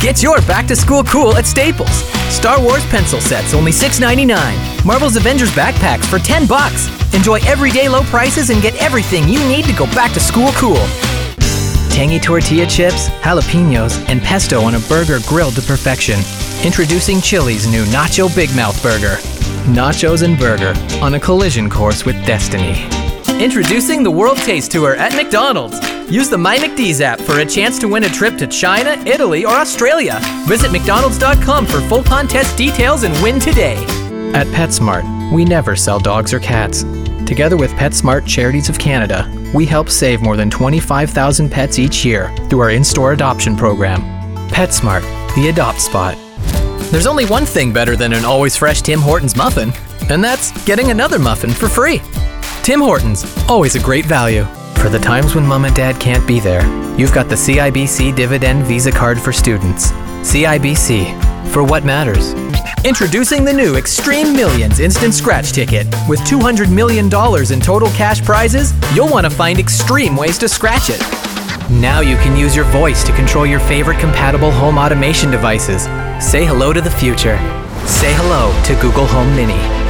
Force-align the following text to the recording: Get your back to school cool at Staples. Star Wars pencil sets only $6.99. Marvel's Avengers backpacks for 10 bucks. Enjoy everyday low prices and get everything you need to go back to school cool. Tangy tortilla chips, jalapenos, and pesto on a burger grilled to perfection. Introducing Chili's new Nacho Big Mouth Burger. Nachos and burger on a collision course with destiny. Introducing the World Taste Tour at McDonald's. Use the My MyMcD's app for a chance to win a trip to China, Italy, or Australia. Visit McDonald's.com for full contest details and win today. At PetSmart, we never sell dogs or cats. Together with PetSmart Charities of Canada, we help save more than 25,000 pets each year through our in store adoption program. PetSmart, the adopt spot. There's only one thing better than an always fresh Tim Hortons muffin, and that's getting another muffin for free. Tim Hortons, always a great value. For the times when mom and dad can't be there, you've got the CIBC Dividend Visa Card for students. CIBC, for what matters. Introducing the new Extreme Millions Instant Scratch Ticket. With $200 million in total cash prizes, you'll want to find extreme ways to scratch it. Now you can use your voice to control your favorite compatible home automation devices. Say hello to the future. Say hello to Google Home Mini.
Get 0.00 0.22
your 0.22 0.40
back 0.42 0.66
to 0.66 0.76
school 0.76 1.02
cool 1.04 1.36
at 1.36 1.46
Staples. 1.46 2.04
Star 2.32 2.60
Wars 2.60 2.84
pencil 2.86 3.20
sets 3.20 3.54
only 3.54 3.72
$6.99. 3.72 4.84
Marvel's 4.84 5.16
Avengers 5.16 5.50
backpacks 5.52 6.04
for 6.04 6.18
10 6.18 6.46
bucks. 6.46 6.88
Enjoy 7.14 7.40
everyday 7.46 7.88
low 7.88 8.02
prices 8.04 8.50
and 8.50 8.60
get 8.60 8.74
everything 8.76 9.26
you 9.26 9.40
need 9.48 9.64
to 9.64 9.72
go 9.72 9.86
back 9.86 10.12
to 10.12 10.20
school 10.20 10.50
cool. 10.52 10.84
Tangy 11.90 12.20
tortilla 12.20 12.66
chips, 12.66 13.08
jalapenos, 13.22 14.06
and 14.10 14.20
pesto 14.20 14.60
on 14.60 14.74
a 14.74 14.80
burger 14.80 15.18
grilled 15.26 15.54
to 15.54 15.62
perfection. 15.62 16.20
Introducing 16.62 17.22
Chili's 17.22 17.66
new 17.66 17.84
Nacho 17.86 18.32
Big 18.36 18.54
Mouth 18.54 18.80
Burger. 18.82 19.16
Nachos 19.64 20.22
and 20.22 20.38
burger 20.38 20.74
on 21.02 21.14
a 21.14 21.20
collision 21.20 21.70
course 21.70 22.04
with 22.04 22.16
destiny. 22.26 22.84
Introducing 23.42 24.02
the 24.02 24.10
World 24.10 24.36
Taste 24.36 24.72
Tour 24.72 24.94
at 24.96 25.14
McDonald's. 25.14 25.80
Use 26.08 26.28
the 26.28 26.38
My 26.38 26.56
MyMcD's 26.56 27.00
app 27.00 27.20
for 27.20 27.40
a 27.40 27.44
chance 27.44 27.80
to 27.80 27.88
win 27.88 28.04
a 28.04 28.08
trip 28.08 28.38
to 28.38 28.46
China, 28.46 28.90
Italy, 29.04 29.44
or 29.44 29.54
Australia. 29.54 30.20
Visit 30.46 30.70
McDonald's.com 30.70 31.66
for 31.66 31.80
full 31.80 32.04
contest 32.04 32.56
details 32.56 33.02
and 33.02 33.12
win 33.22 33.40
today. 33.40 33.74
At 34.32 34.46
PetSmart, 34.48 35.32
we 35.32 35.44
never 35.44 35.74
sell 35.74 35.98
dogs 35.98 36.32
or 36.32 36.38
cats. 36.38 36.84
Together 37.26 37.56
with 37.56 37.72
PetSmart 37.72 38.24
Charities 38.24 38.68
of 38.68 38.78
Canada, 38.78 39.28
we 39.52 39.66
help 39.66 39.88
save 39.88 40.22
more 40.22 40.36
than 40.36 40.48
25,000 40.48 41.50
pets 41.50 41.80
each 41.80 42.04
year 42.04 42.32
through 42.48 42.60
our 42.60 42.70
in 42.70 42.84
store 42.84 43.12
adoption 43.12 43.56
program. 43.56 44.00
PetSmart, 44.48 45.02
the 45.34 45.48
adopt 45.48 45.80
spot. 45.80 46.16
There's 46.92 47.08
only 47.08 47.26
one 47.26 47.44
thing 47.44 47.72
better 47.72 47.96
than 47.96 48.12
an 48.12 48.24
always 48.24 48.56
fresh 48.56 48.80
Tim 48.80 49.00
Hortons 49.00 49.34
muffin, 49.34 49.72
and 50.08 50.22
that's 50.22 50.52
getting 50.64 50.92
another 50.92 51.18
muffin 51.18 51.50
for 51.50 51.68
free. 51.68 52.00
Tim 52.62 52.80
Hortons, 52.80 53.24
always 53.48 53.74
a 53.74 53.80
great 53.80 54.06
value. 54.06 54.46
For 54.86 54.92
the 54.92 55.00
times 55.00 55.34
when 55.34 55.44
mom 55.44 55.64
and 55.64 55.74
dad 55.74 56.00
can't 56.00 56.24
be 56.28 56.38
there, 56.38 56.62
you've 56.96 57.12
got 57.12 57.28
the 57.28 57.34
CIBC 57.34 58.14
Dividend 58.14 58.62
Visa 58.66 58.92
Card 58.92 59.20
for 59.20 59.32
students. 59.32 59.90
CIBC, 60.22 61.50
for 61.50 61.64
what 61.64 61.84
matters. 61.84 62.34
Introducing 62.84 63.44
the 63.44 63.52
new 63.52 63.74
Extreme 63.74 64.32
Millions 64.32 64.78
Instant 64.78 65.12
Scratch 65.12 65.50
Ticket. 65.50 65.88
With 66.08 66.20
$200 66.20 66.72
million 66.72 67.06
in 67.06 67.60
total 67.60 67.88
cash 67.96 68.22
prizes, 68.22 68.72
you'll 68.94 69.10
want 69.10 69.26
to 69.26 69.30
find 69.30 69.58
extreme 69.58 70.14
ways 70.14 70.38
to 70.38 70.48
scratch 70.48 70.88
it. 70.88 71.00
Now 71.68 71.98
you 71.98 72.14
can 72.18 72.36
use 72.36 72.54
your 72.54 72.66
voice 72.66 73.02
to 73.06 73.12
control 73.16 73.44
your 73.44 73.58
favorite 73.58 73.98
compatible 73.98 74.52
home 74.52 74.78
automation 74.78 75.32
devices. 75.32 75.82
Say 76.24 76.44
hello 76.44 76.72
to 76.72 76.80
the 76.80 76.92
future. 76.92 77.38
Say 77.88 78.14
hello 78.14 78.54
to 78.62 78.80
Google 78.80 79.06
Home 79.06 79.34
Mini. 79.34 79.85